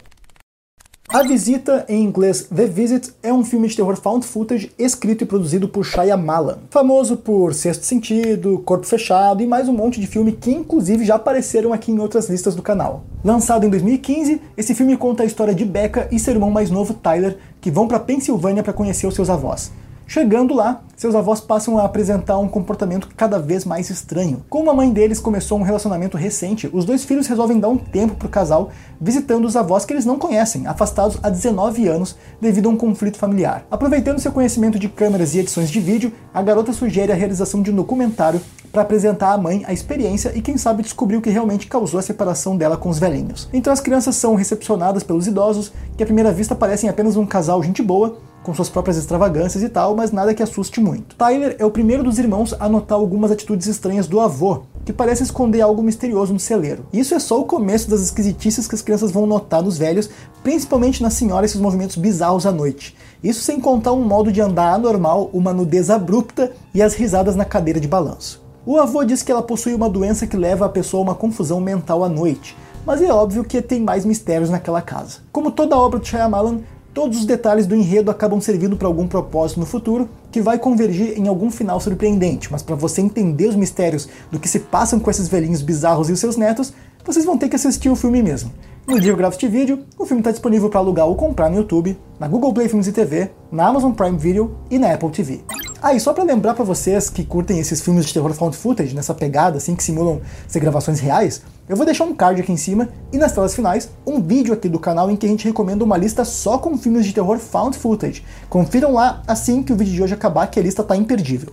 A 1.09 1.23
Visita, 1.23 1.85
em 1.89 2.03
inglês 2.03 2.49
The 2.53 2.67
Visit, 2.67 3.13
é 3.23 3.33
um 3.33 3.45
filme 3.45 3.69
de 3.69 3.77
terror 3.77 3.95
found 3.95 4.27
footage 4.27 4.73
escrito 4.77 5.23
e 5.23 5.27
produzido 5.27 5.69
por 5.69 5.85
Shyamalan, 5.85 6.59
famoso 6.71 7.17
por 7.17 7.55
Sexto 7.55 7.85
Sentido, 7.85 8.61
Corpo 8.65 8.85
Fechado 8.85 9.41
e 9.41 9.47
mais 9.47 9.69
um 9.69 9.73
monte 9.73 10.01
de 10.01 10.09
filme 10.09 10.33
que 10.33 10.51
inclusive 10.51 11.05
já 11.05 11.15
apareceram 11.15 11.73
aqui 11.73 11.93
em 11.93 12.01
outras 12.01 12.29
listas 12.29 12.57
do 12.57 12.63
canal. 12.63 13.05
Lançado 13.23 13.65
em 13.65 13.71
2015, 13.71 14.41
esse 14.57 14.75
filme 14.75 14.97
conta 14.97 15.23
a 15.23 15.27
história 15.27 15.55
de 15.55 15.65
Becca 15.65 16.09
e 16.11 16.19
seu 16.19 16.35
irmão 16.35 16.51
mais 16.51 16.69
novo 16.69 16.95
Tyler, 16.95 17.39
que 17.61 17.71
vão 17.71 17.87
para 17.87 18.01
Pensilvânia 18.01 18.65
para 18.65 18.73
conhecer 18.73 19.07
os 19.07 19.15
seus 19.15 19.31
avós. 19.31 19.71
Chegando 20.07 20.55
lá, 20.55 20.83
seus 20.97 21.15
avós 21.15 21.41
passam 21.41 21.79
a 21.79 21.85
apresentar 21.85 22.39
um 22.39 22.47
comportamento 22.47 23.09
cada 23.17 23.39
vez 23.39 23.65
mais 23.65 23.91
estranho. 23.91 24.45
Como 24.49 24.71
a 24.71 24.75
mãe 24.75 24.93
deles 24.93 25.19
começou 25.19 25.59
um 25.59 25.63
relacionamento 25.63 26.17
recente, 26.17 26.71
os 26.73 26.85
dois 26.85 27.05
filhos 27.05 27.27
resolvem 27.27 27.59
dar 27.59 27.69
um 27.69 27.77
tempo 27.77 28.15
pro 28.15 28.29
casal 28.29 28.71
visitando 29.01 29.45
os 29.45 29.57
avós 29.57 29.85
que 29.85 29.93
eles 29.93 30.05
não 30.05 30.19
conhecem, 30.19 30.67
afastados 30.67 31.19
há 31.23 31.29
19 31.29 31.89
anos 31.89 32.17
devido 32.41 32.69
a 32.69 32.73
um 32.73 32.77
conflito 32.77 33.19
familiar. 33.19 33.67
Aproveitando 33.71 34.21
seu 34.21 34.31
conhecimento 34.31 34.79
de 34.79 34.89
câmeras 34.89 35.35
e 35.35 35.41
edições 35.41 35.71
de 35.71 35.81
vídeo, 35.81 36.13
a 36.33 36.43
garota 36.43 36.73
sugere 36.73 37.11
a 37.11 37.17
realização 37.17 37.61
de 37.61 37.71
um 37.71 37.75
documentário 37.77 38.41
para 38.71 38.83
apresentar 38.83 39.33
à 39.33 39.39
mãe 39.39 39.65
a 39.67 39.73
experiência 39.73 40.33
e 40.35 40.43
quem 40.43 40.57
sabe 40.57 40.83
descobrir 40.83 41.17
o 41.17 41.23
que 41.23 41.31
realmente 41.31 41.67
causou 41.67 41.99
a 41.99 42.03
separação 42.03 42.57
dela 42.57 42.77
com 42.77 42.89
os 42.89 42.99
velhinhos. 42.99 43.49
Então 43.53 43.73
as 43.73 43.81
crianças 43.81 44.17
são 44.17 44.35
recepcionadas 44.35 45.03
pelos 45.03 45.27
idosos, 45.27 45.73
que 45.97 46.03
à 46.03 46.07
primeira 46.07 46.33
vista 46.33 46.55
parecem 46.55 46.91
apenas 46.91 47.17
um 47.17 47.25
casal 47.25 47.63
gente 47.63 47.83
boa, 47.83 48.19
com 48.45 48.55
suas 48.55 48.69
próprias 48.69 48.99
extravagâncias 48.99 49.65
e 49.65 49.69
tal, 49.69 49.97
mas 49.97 50.13
nada 50.13 50.35
que 50.35 50.43
assuste 50.43 50.81
muito. 50.81 51.17
Tyler 51.17 51.57
é 51.59 51.65
o 51.65 51.71
primeiro 51.71 52.05
dos 52.05 52.19
irmãos 52.19 52.55
a 52.61 52.69
notar 52.69 52.99
algumas 52.99 53.33
atitudes 53.33 53.67
estranhas 53.67 54.07
do 54.07 54.21
avô, 54.21 54.65
que 54.85 54.93
parece 54.93 55.23
esconder 55.23 55.63
algo 55.63 55.83
misterioso 55.83 56.35
no 56.35 56.39
celeiro. 56.39 56.87
Isso 56.93 57.15
é 57.15 57.19
só 57.19 57.41
o 57.41 57.47
começo 57.47 57.89
das 57.89 58.03
esquisitices 58.03 58.69
que 58.69 58.75
as 58.75 58.83
crianças 58.83 59.11
vão 59.11 59.27
notar 59.27 59.63
nos 59.63 59.79
velhos, 59.79 60.11
principalmente 60.43 61.03
na 61.03 61.09
senhora 61.09 61.47
e 61.47 61.49
seus 61.49 61.63
movimentos 61.63 61.97
bizarros 61.97 62.45
à 62.45 62.53
noite. 62.53 62.95
Isso 63.23 63.41
sem 63.41 63.59
contar 63.59 63.93
um 63.93 64.05
modo 64.05 64.31
de 64.31 64.43
andar 64.43 64.75
anormal, 64.75 65.31
uma 65.33 65.55
nudez 65.55 65.89
abrupta 65.89 66.53
e 66.75 66.83
as 66.83 66.95
risadas 66.95 67.35
na 67.35 67.47
cadeira 67.47 67.81
de 67.81 67.89
balanço. 67.89 68.45
O 68.67 68.79
avô 68.79 69.05
diz 69.05 69.23
que 69.23 69.33
ela 69.33 69.43
possui 69.43 69.75
uma 69.75 69.89
doença 69.89 70.27
que 70.27 70.37
leva 70.37 70.67
a 70.67 70.71
pessoa 70.71 71.01
a 71.01 71.05
uma 71.05 71.15
confusão 71.15 71.61
mental 71.61 72.05
à 72.05 72.09
noite, 72.09 72.55
mas 72.85 73.01
é 73.01 73.11
óbvio 73.11 73.45
que 73.45 73.63
tem 73.63 73.81
mais 73.81 74.05
mistérios 74.05 74.51
naquela 74.51 74.83
casa. 74.83 75.21
Como 75.33 75.51
toda 75.51 75.77
obra 75.77 75.99
de 75.99 76.09
Shyamalan, 76.09 76.61
todos 76.95 77.19
os 77.19 77.27
detalhes 77.27 77.67
do 77.67 77.75
enredo 77.75 78.11
acabam 78.11 78.41
servindo 78.41 78.77
para 78.77 78.87
algum 78.87 79.09
propósito 79.09 79.59
no 79.59 79.67
futuro, 79.67 80.09
que 80.31 80.41
vai 80.41 80.59
convergir 80.59 81.19
em 81.19 81.27
algum 81.27 81.51
final 81.51 81.81
surpreendente, 81.81 82.51
mas 82.51 82.63
para 82.63 82.77
você 82.77 83.01
entender 83.01 83.49
os 83.49 83.57
mistérios 83.57 84.09
do 84.31 84.39
que 84.39 84.49
se 84.49 84.61
passam 84.61 85.01
com 85.01 85.11
esses 85.11 85.29
velhinhos 85.29 85.61
bizarros 85.61 86.09
e 86.09 86.13
os 86.13 86.21
seus 86.21 86.37
netos, 86.37 86.73
vocês 87.05 87.27
vão 87.27 87.37
ter 87.37 87.49
que 87.49 87.57
assistir 87.57 87.91
o 87.91 87.97
filme 87.97 88.23
mesmo. 88.23 88.51
No 88.87 88.95
dia 88.95 89.05
que 89.05 89.11
eu 89.11 89.17
gravo 89.17 89.35
este 89.35 89.49
vídeo, 89.49 89.81
o 89.99 90.07
filme 90.07 90.21
está 90.21 90.31
disponível 90.31 90.71
para 90.71 90.81
alugar 90.81 91.07
ou 91.07 91.17
comprar 91.17 91.51
no 91.51 91.57
YouTube, 91.57 91.99
na 92.19 92.29
Google 92.29 92.55
Play 92.55 92.69
Filmes 92.69 92.87
e 92.87 92.93
TV, 92.93 93.31
na 93.51 93.67
Amazon 93.67 93.93
Prime 93.93 94.17
Video 94.17 94.55
e 94.71 94.79
na 94.79 94.93
Apple 94.93 95.11
TV. 95.11 95.64
Ah, 95.87 95.93
e 95.93 96.01
só 96.01 96.15
para 96.15 96.25
lembrar 96.25 96.55
para 96.55 96.65
vocês 96.65 97.11
que 97.11 97.23
curtem 97.23 97.59
esses 97.59 97.83
filmes 97.83 98.07
de 98.07 98.15
terror 98.15 98.33
found 98.33 98.57
footage, 98.57 98.95
nessa 98.95 99.13
pegada 99.13 99.59
assim 99.59 99.77
que 99.77 99.85
simulam 99.85 100.23
ser 100.49 100.59
gravações 100.59 100.99
reais, 100.99 101.43
eu 101.69 101.77
vou 101.77 101.85
deixar 101.85 102.05
um 102.05 102.15
card 102.15 102.41
aqui 102.41 102.51
em 102.51 102.57
cima 102.57 102.89
e 103.13 103.19
nas 103.19 103.33
telas 103.33 103.55
finais 103.55 103.91
um 104.07 104.19
vídeo 104.19 104.55
aqui 104.55 104.67
do 104.67 104.79
canal 104.79 105.11
em 105.11 105.17
que 105.17 105.27
a 105.27 105.29
gente 105.29 105.45
recomenda 105.45 105.85
uma 105.85 105.99
lista 105.99 106.25
só 106.25 106.57
com 106.57 106.79
filmes 106.79 107.05
de 107.05 107.13
terror 107.13 107.39
found 107.39 107.77
footage. 107.77 108.25
Confiram 108.49 108.95
lá 108.95 109.23
assim 109.27 109.63
que 109.63 109.75
o 109.75 109.77
vídeo 109.77 109.93
de 109.93 110.03
hoje 110.03 110.15
acabar 110.15 110.47
que 110.47 110.59
a 110.59 110.63
lista 110.63 110.83
tá 110.83 110.97
imperdível. 110.97 111.51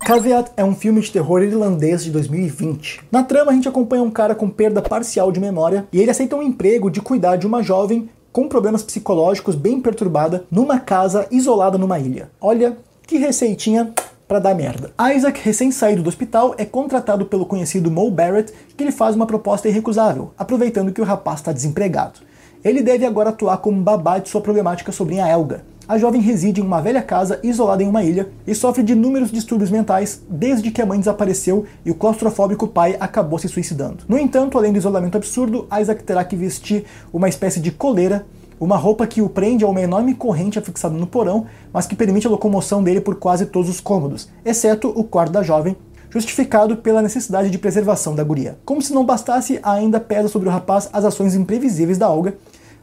Caveat 0.00 0.52
é 0.56 0.64
um 0.64 0.74
filme 0.74 1.02
de 1.02 1.12
terror 1.12 1.42
irlandês 1.42 2.04
de 2.04 2.10
2020. 2.10 3.02
Na 3.12 3.22
trama, 3.22 3.52
a 3.52 3.54
gente 3.54 3.68
acompanha 3.68 4.02
um 4.02 4.10
cara 4.10 4.34
com 4.34 4.48
perda 4.48 4.80
parcial 4.80 5.30
de 5.30 5.40
memória 5.40 5.86
e 5.92 6.00
ele 6.00 6.10
aceita 6.10 6.36
um 6.36 6.42
emprego 6.42 6.90
de 6.90 7.02
cuidar 7.02 7.36
de 7.36 7.46
uma 7.46 7.62
jovem 7.62 8.08
com 8.32 8.48
problemas 8.48 8.82
psicológicos 8.82 9.54
bem 9.54 9.78
perturbada 9.78 10.46
numa 10.50 10.80
casa 10.80 11.28
isolada 11.30 11.76
numa 11.76 11.98
ilha. 11.98 12.30
Olha, 12.40 12.78
que 13.06 13.18
receitinha 13.18 13.92
para 14.26 14.38
dar 14.38 14.54
merda. 14.54 14.90
Isaac, 15.14 15.40
recém-saído 15.42 16.02
do 16.02 16.08
hospital, 16.08 16.54
é 16.56 16.64
contratado 16.64 17.26
pelo 17.26 17.46
conhecido 17.46 17.90
Mo 17.90 18.10
Barrett, 18.10 18.52
que 18.76 18.84
lhe 18.84 18.92
faz 18.92 19.14
uma 19.14 19.26
proposta 19.26 19.68
irrecusável, 19.68 20.32
aproveitando 20.38 20.92
que 20.92 21.00
o 21.00 21.04
rapaz 21.04 21.40
está 21.40 21.52
desempregado. 21.52 22.20
Ele 22.64 22.82
deve 22.82 23.04
agora 23.04 23.28
atuar 23.28 23.58
como 23.58 23.82
babá 23.82 24.18
de 24.18 24.30
sua 24.30 24.40
problemática 24.40 24.90
sobrinha 24.90 25.28
Elga. 25.28 25.62
A 25.86 25.98
jovem 25.98 26.22
reside 26.22 26.62
em 26.62 26.64
uma 26.64 26.80
velha 26.80 27.02
casa 27.02 27.38
isolada 27.42 27.82
em 27.82 27.86
uma 27.86 28.02
ilha 28.02 28.30
e 28.46 28.54
sofre 28.54 28.82
de 28.82 28.94
inúmeros 28.94 29.30
distúrbios 29.30 29.70
mentais 29.70 30.22
desde 30.30 30.70
que 30.70 30.80
a 30.80 30.86
mãe 30.86 30.98
desapareceu 30.98 31.66
e 31.84 31.90
o 31.90 31.94
claustrofóbico 31.94 32.66
pai 32.66 32.96
acabou 32.98 33.38
se 33.38 33.50
suicidando. 33.50 34.04
No 34.08 34.18
entanto, 34.18 34.56
além 34.56 34.72
do 34.72 34.78
isolamento 34.78 35.18
absurdo, 35.18 35.68
Isaac 35.78 36.02
terá 36.02 36.24
que 36.24 36.34
vestir 36.34 36.86
uma 37.12 37.28
espécie 37.28 37.60
de 37.60 37.70
coleira 37.70 38.24
uma 38.58 38.76
roupa 38.76 39.06
que 39.06 39.20
o 39.20 39.28
prende 39.28 39.64
a 39.64 39.68
uma 39.68 39.80
enorme 39.80 40.14
corrente 40.14 40.58
afixada 40.58 40.94
no 40.94 41.06
porão, 41.06 41.46
mas 41.72 41.86
que 41.86 41.96
permite 41.96 42.26
a 42.26 42.30
locomoção 42.30 42.82
dele 42.82 43.00
por 43.00 43.16
quase 43.16 43.46
todos 43.46 43.68
os 43.68 43.80
cômodos, 43.80 44.28
exceto 44.44 44.88
o 44.88 45.04
quarto 45.04 45.32
da 45.32 45.42
jovem, 45.42 45.76
justificado 46.10 46.76
pela 46.76 47.02
necessidade 47.02 47.50
de 47.50 47.58
preservação 47.58 48.14
da 48.14 48.22
guria. 48.22 48.56
Como 48.64 48.80
se 48.80 48.94
não 48.94 49.04
bastasse, 49.04 49.58
ainda 49.62 49.98
pesa 49.98 50.28
sobre 50.28 50.48
o 50.48 50.52
rapaz 50.52 50.88
as 50.92 51.04
ações 51.04 51.34
imprevisíveis 51.34 51.98
da 51.98 52.08
Olga, 52.08 52.36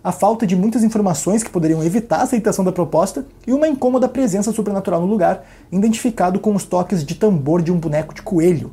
a 0.04 0.12
falta 0.12 0.48
de 0.48 0.56
muitas 0.56 0.84
informações 0.84 1.44
que 1.44 1.50
poderiam 1.50 1.84
evitar 1.84 2.18
a 2.18 2.24
aceitação 2.24 2.66
da 2.66 2.72
proposta 2.72 3.26
e 3.46 3.54
uma 3.54 3.68
incômoda 3.68 4.10
presença 4.10 4.52
sobrenatural 4.52 5.00
no 5.00 5.08
lugar, 5.08 5.46
identificado 5.72 6.40
com 6.40 6.54
os 6.56 6.66
toques 6.66 7.06
de 7.06 7.16
tambor 7.16 7.62
de 7.62 7.72
um 7.72 7.78
boneco 7.78 8.14
de 8.14 8.22
coelho, 8.22 8.72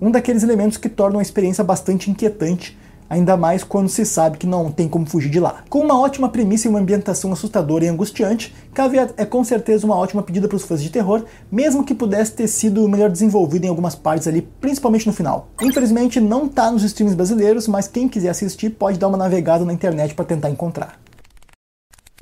um 0.00 0.10
daqueles 0.10 0.42
elementos 0.42 0.76
que 0.76 0.88
tornam 0.88 1.20
a 1.20 1.22
experiência 1.22 1.62
bastante 1.64 2.10
inquietante 2.10 2.76
ainda 3.14 3.36
mais 3.36 3.62
quando 3.62 3.88
se 3.88 4.04
sabe 4.04 4.38
que 4.38 4.46
não 4.46 4.70
tem 4.70 4.88
como 4.88 5.06
fugir 5.06 5.30
de 5.30 5.38
lá. 5.38 5.62
Com 5.70 5.78
uma 5.78 5.98
ótima 5.98 6.28
premissa 6.28 6.66
e 6.66 6.70
uma 6.70 6.80
ambientação 6.80 7.32
assustadora 7.32 7.84
e 7.84 7.88
angustiante, 7.88 8.54
Caveat 8.74 9.14
é 9.16 9.24
com 9.24 9.42
certeza 9.44 9.86
uma 9.86 9.96
ótima 9.96 10.22
pedida 10.22 10.48
para 10.48 10.56
os 10.56 10.64
fãs 10.64 10.82
de 10.82 10.90
terror, 10.90 11.24
mesmo 11.50 11.84
que 11.84 11.94
pudesse 11.94 12.32
ter 12.32 12.48
sido 12.48 12.88
melhor 12.88 13.08
desenvolvido 13.08 13.64
em 13.64 13.68
algumas 13.68 13.94
partes 13.94 14.26
ali, 14.26 14.42
principalmente 14.60 15.06
no 15.06 15.12
final. 15.12 15.48
Infelizmente 15.62 16.20
não 16.20 16.46
está 16.46 16.70
nos 16.70 16.82
streams 16.82 17.16
brasileiros, 17.16 17.68
mas 17.68 17.86
quem 17.86 18.08
quiser 18.08 18.30
assistir 18.30 18.70
pode 18.70 18.98
dar 18.98 19.08
uma 19.08 19.16
navegada 19.16 19.64
na 19.64 19.72
internet 19.72 20.14
para 20.14 20.24
tentar 20.24 20.50
encontrar. 20.50 20.98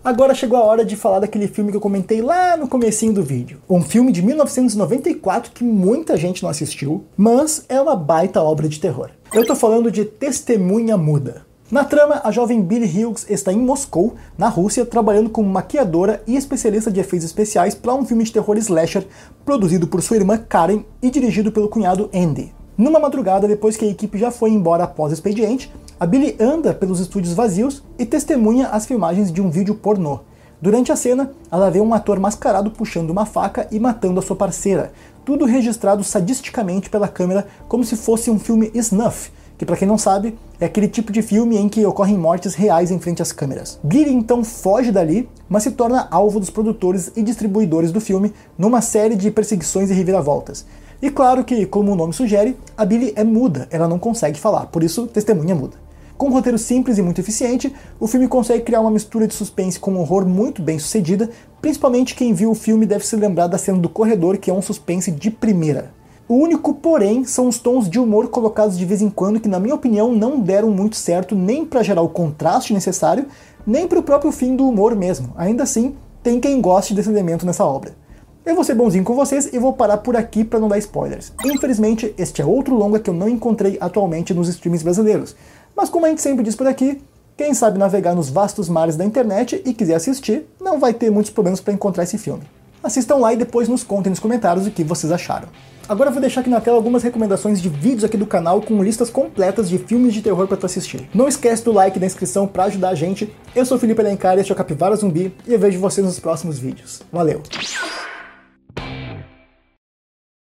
Agora 0.04 0.34
chegou 0.34 0.58
a 0.58 0.64
hora 0.64 0.84
de 0.84 0.96
falar 0.96 1.20
daquele 1.20 1.46
filme 1.46 1.70
que 1.70 1.76
eu 1.76 1.80
comentei 1.80 2.20
lá 2.20 2.56
no 2.56 2.66
comecinho 2.66 3.12
do 3.12 3.22
vídeo. 3.22 3.60
Um 3.70 3.80
filme 3.80 4.10
de 4.10 4.20
1994 4.20 5.52
que 5.52 5.62
muita 5.62 6.16
gente 6.16 6.42
não 6.42 6.50
assistiu, 6.50 7.04
mas 7.16 7.64
é 7.68 7.80
uma 7.80 7.94
baita 7.94 8.42
obra 8.42 8.68
de 8.68 8.80
terror. 8.80 9.10
Eu 9.32 9.46
tô 9.46 9.54
falando 9.54 9.92
de 9.92 10.04
Testemunha 10.04 10.96
Muda. 10.96 11.46
Na 11.70 11.84
trama, 11.84 12.20
a 12.24 12.32
jovem 12.32 12.60
Billy 12.60 13.04
Hughes 13.04 13.24
está 13.30 13.52
em 13.52 13.60
Moscou, 13.60 14.16
na 14.36 14.48
Rússia, 14.48 14.84
trabalhando 14.84 15.30
como 15.30 15.48
maquiadora 15.48 16.20
e 16.26 16.34
especialista 16.34 16.90
de 16.90 16.98
efeitos 16.98 17.24
especiais 17.24 17.76
para 17.76 17.94
um 17.94 18.04
filme 18.04 18.24
de 18.24 18.32
terror 18.32 18.56
slasher 18.58 19.06
produzido 19.44 19.86
por 19.86 20.02
sua 20.02 20.16
irmã 20.16 20.36
Karen 20.36 20.84
e 21.00 21.10
dirigido 21.10 21.52
pelo 21.52 21.68
cunhado 21.68 22.10
Andy. 22.12 22.52
Numa 22.76 22.98
madrugada, 22.98 23.46
depois 23.46 23.76
que 23.76 23.84
a 23.84 23.88
equipe 23.88 24.16
já 24.18 24.30
foi 24.30 24.50
embora 24.50 24.84
após 24.84 25.12
o 25.12 25.14
expediente, 25.14 25.70
a 26.00 26.06
Billy 26.06 26.36
anda 26.40 26.72
pelos 26.72 27.00
estúdios 27.00 27.34
vazios 27.34 27.82
e 27.98 28.06
testemunha 28.06 28.68
as 28.68 28.86
filmagens 28.86 29.30
de 29.30 29.42
um 29.42 29.50
vídeo 29.50 29.74
pornô. 29.74 30.20
Durante 30.60 30.90
a 30.90 30.96
cena, 30.96 31.32
ela 31.50 31.70
vê 31.70 31.80
um 31.80 31.92
ator 31.92 32.18
mascarado 32.18 32.70
puxando 32.70 33.10
uma 33.10 33.26
faca 33.26 33.66
e 33.70 33.78
matando 33.78 34.20
a 34.20 34.22
sua 34.22 34.36
parceira, 34.36 34.92
tudo 35.24 35.44
registrado 35.44 36.02
sadisticamente 36.02 36.88
pela 36.88 37.08
câmera 37.08 37.46
como 37.68 37.84
se 37.84 37.94
fosse 37.94 38.30
um 38.30 38.38
filme 38.38 38.70
snuff, 38.74 39.30
que 39.58 39.66
para 39.66 39.76
quem 39.76 39.86
não 39.86 39.98
sabe, 39.98 40.36
é 40.58 40.64
aquele 40.64 40.88
tipo 40.88 41.12
de 41.12 41.20
filme 41.20 41.56
em 41.58 41.68
que 41.68 41.84
ocorrem 41.84 42.16
mortes 42.16 42.54
reais 42.54 42.90
em 42.90 42.98
frente 42.98 43.20
às 43.20 43.32
câmeras. 43.32 43.78
Billy 43.82 44.12
então 44.12 44.42
foge 44.42 44.90
dali, 44.90 45.28
mas 45.48 45.62
se 45.62 45.72
torna 45.72 46.08
alvo 46.10 46.40
dos 46.40 46.50
produtores 46.50 47.12
e 47.14 47.22
distribuidores 47.22 47.92
do 47.92 48.00
filme 48.00 48.32
numa 48.56 48.80
série 48.80 49.14
de 49.14 49.30
perseguições 49.30 49.90
e 49.90 49.94
reviravoltas. 49.94 50.64
E 51.02 51.10
claro 51.10 51.42
que, 51.42 51.66
como 51.66 51.90
o 51.90 51.96
nome 51.96 52.12
sugere, 52.12 52.56
a 52.76 52.84
Billy 52.84 53.12
é 53.16 53.24
muda, 53.24 53.66
ela 53.72 53.88
não 53.88 53.98
consegue 53.98 54.38
falar, 54.38 54.66
por 54.66 54.84
isso 54.84 55.08
testemunha 55.08 55.52
muda. 55.52 55.76
Com 56.16 56.28
um 56.28 56.32
roteiro 56.32 56.56
simples 56.56 56.96
e 56.96 57.02
muito 57.02 57.20
eficiente, 57.20 57.74
o 57.98 58.06
filme 58.06 58.28
consegue 58.28 58.62
criar 58.62 58.80
uma 58.80 58.90
mistura 58.92 59.26
de 59.26 59.34
suspense 59.34 59.80
com 59.80 59.96
horror 59.96 60.24
muito 60.24 60.62
bem 60.62 60.78
sucedida, 60.78 61.28
principalmente 61.60 62.14
quem 62.14 62.32
viu 62.32 62.52
o 62.52 62.54
filme 62.54 62.86
deve 62.86 63.04
se 63.04 63.16
lembrar 63.16 63.48
da 63.48 63.58
cena 63.58 63.78
do 63.78 63.88
corredor, 63.88 64.38
que 64.38 64.48
é 64.48 64.54
um 64.54 64.62
suspense 64.62 65.10
de 65.10 65.28
primeira. 65.28 65.92
O 66.28 66.34
único, 66.36 66.72
porém, 66.74 67.24
são 67.24 67.48
os 67.48 67.58
tons 67.58 67.90
de 67.90 67.98
humor 67.98 68.28
colocados 68.28 68.78
de 68.78 68.84
vez 68.84 69.02
em 69.02 69.10
quando 69.10 69.40
que, 69.40 69.48
na 69.48 69.58
minha 69.58 69.74
opinião, 69.74 70.12
não 70.12 70.38
deram 70.38 70.70
muito 70.70 70.94
certo 70.94 71.34
nem 71.34 71.64
para 71.64 71.82
gerar 71.82 72.02
o 72.02 72.08
contraste 72.08 72.72
necessário, 72.72 73.26
nem 73.66 73.88
para 73.88 73.98
o 73.98 74.04
próprio 74.04 74.30
fim 74.30 74.54
do 74.54 74.68
humor 74.68 74.94
mesmo. 74.94 75.32
Ainda 75.36 75.64
assim, 75.64 75.96
tem 76.22 76.38
quem 76.38 76.60
goste 76.60 76.94
desse 76.94 77.10
elemento 77.10 77.44
nessa 77.44 77.64
obra. 77.64 78.00
Eu 78.44 78.56
vou 78.56 78.64
ser 78.64 78.74
bonzinho 78.74 79.04
com 79.04 79.14
vocês 79.14 79.52
e 79.52 79.58
vou 79.58 79.72
parar 79.72 79.98
por 79.98 80.16
aqui 80.16 80.42
para 80.42 80.58
não 80.58 80.68
dar 80.68 80.76
spoilers. 80.78 81.32
Infelizmente, 81.44 82.12
este 82.18 82.42
é 82.42 82.44
outro 82.44 82.74
longa 82.74 82.98
que 82.98 83.08
eu 83.08 83.14
não 83.14 83.28
encontrei 83.28 83.78
atualmente 83.80 84.34
nos 84.34 84.48
streams 84.48 84.82
brasileiros. 84.82 85.36
Mas 85.76 85.88
como 85.88 86.06
a 86.06 86.08
gente 86.08 86.20
sempre 86.20 86.42
diz 86.42 86.56
por 86.56 86.66
aqui, 86.66 87.00
quem 87.36 87.54
sabe 87.54 87.78
navegar 87.78 88.16
nos 88.16 88.28
vastos 88.28 88.68
mares 88.68 88.96
da 88.96 89.04
internet 89.04 89.62
e 89.64 89.72
quiser 89.72 89.94
assistir, 89.94 90.44
não 90.60 90.80
vai 90.80 90.92
ter 90.92 91.08
muitos 91.08 91.30
problemas 91.30 91.60
para 91.60 91.72
encontrar 91.72 92.02
esse 92.02 92.18
filme. 92.18 92.42
Assistam 92.82 93.14
lá 93.18 93.32
e 93.32 93.36
depois 93.36 93.68
nos 93.68 93.84
contem 93.84 94.10
nos 94.10 94.18
comentários 94.18 94.66
o 94.66 94.72
que 94.72 94.82
vocês 94.82 95.12
acharam. 95.12 95.46
Agora 95.88 96.10
eu 96.10 96.12
vou 96.12 96.20
deixar 96.20 96.40
aqui 96.40 96.50
na 96.50 96.60
tela 96.60 96.76
algumas 96.76 97.04
recomendações 97.04 97.62
de 97.62 97.68
vídeos 97.68 98.02
aqui 98.02 98.16
do 98.16 98.26
canal 98.26 98.60
com 98.60 98.82
listas 98.82 99.08
completas 99.08 99.68
de 99.68 99.78
filmes 99.78 100.12
de 100.12 100.20
terror 100.20 100.48
para 100.48 100.56
tu 100.56 100.66
assistir. 100.66 101.08
Não 101.14 101.28
esquece 101.28 101.64
do 101.64 101.70
like 101.70 101.96
e 101.96 102.00
da 102.00 102.06
inscrição 102.06 102.48
para 102.48 102.64
ajudar 102.64 102.88
a 102.88 102.94
gente. 102.96 103.32
Eu 103.54 103.64
sou 103.64 103.78
Felipe 103.78 104.00
Alencar, 104.00 104.36
este 104.36 104.50
é 104.50 104.54
o 104.54 104.56
Capivara 104.56 104.96
Zumbi 104.96 105.32
e 105.46 105.52
eu 105.52 105.60
vejo 105.60 105.78
vocês 105.78 106.04
nos 106.04 106.18
próximos 106.18 106.58
vídeos. 106.58 107.02
Valeu! 107.12 107.40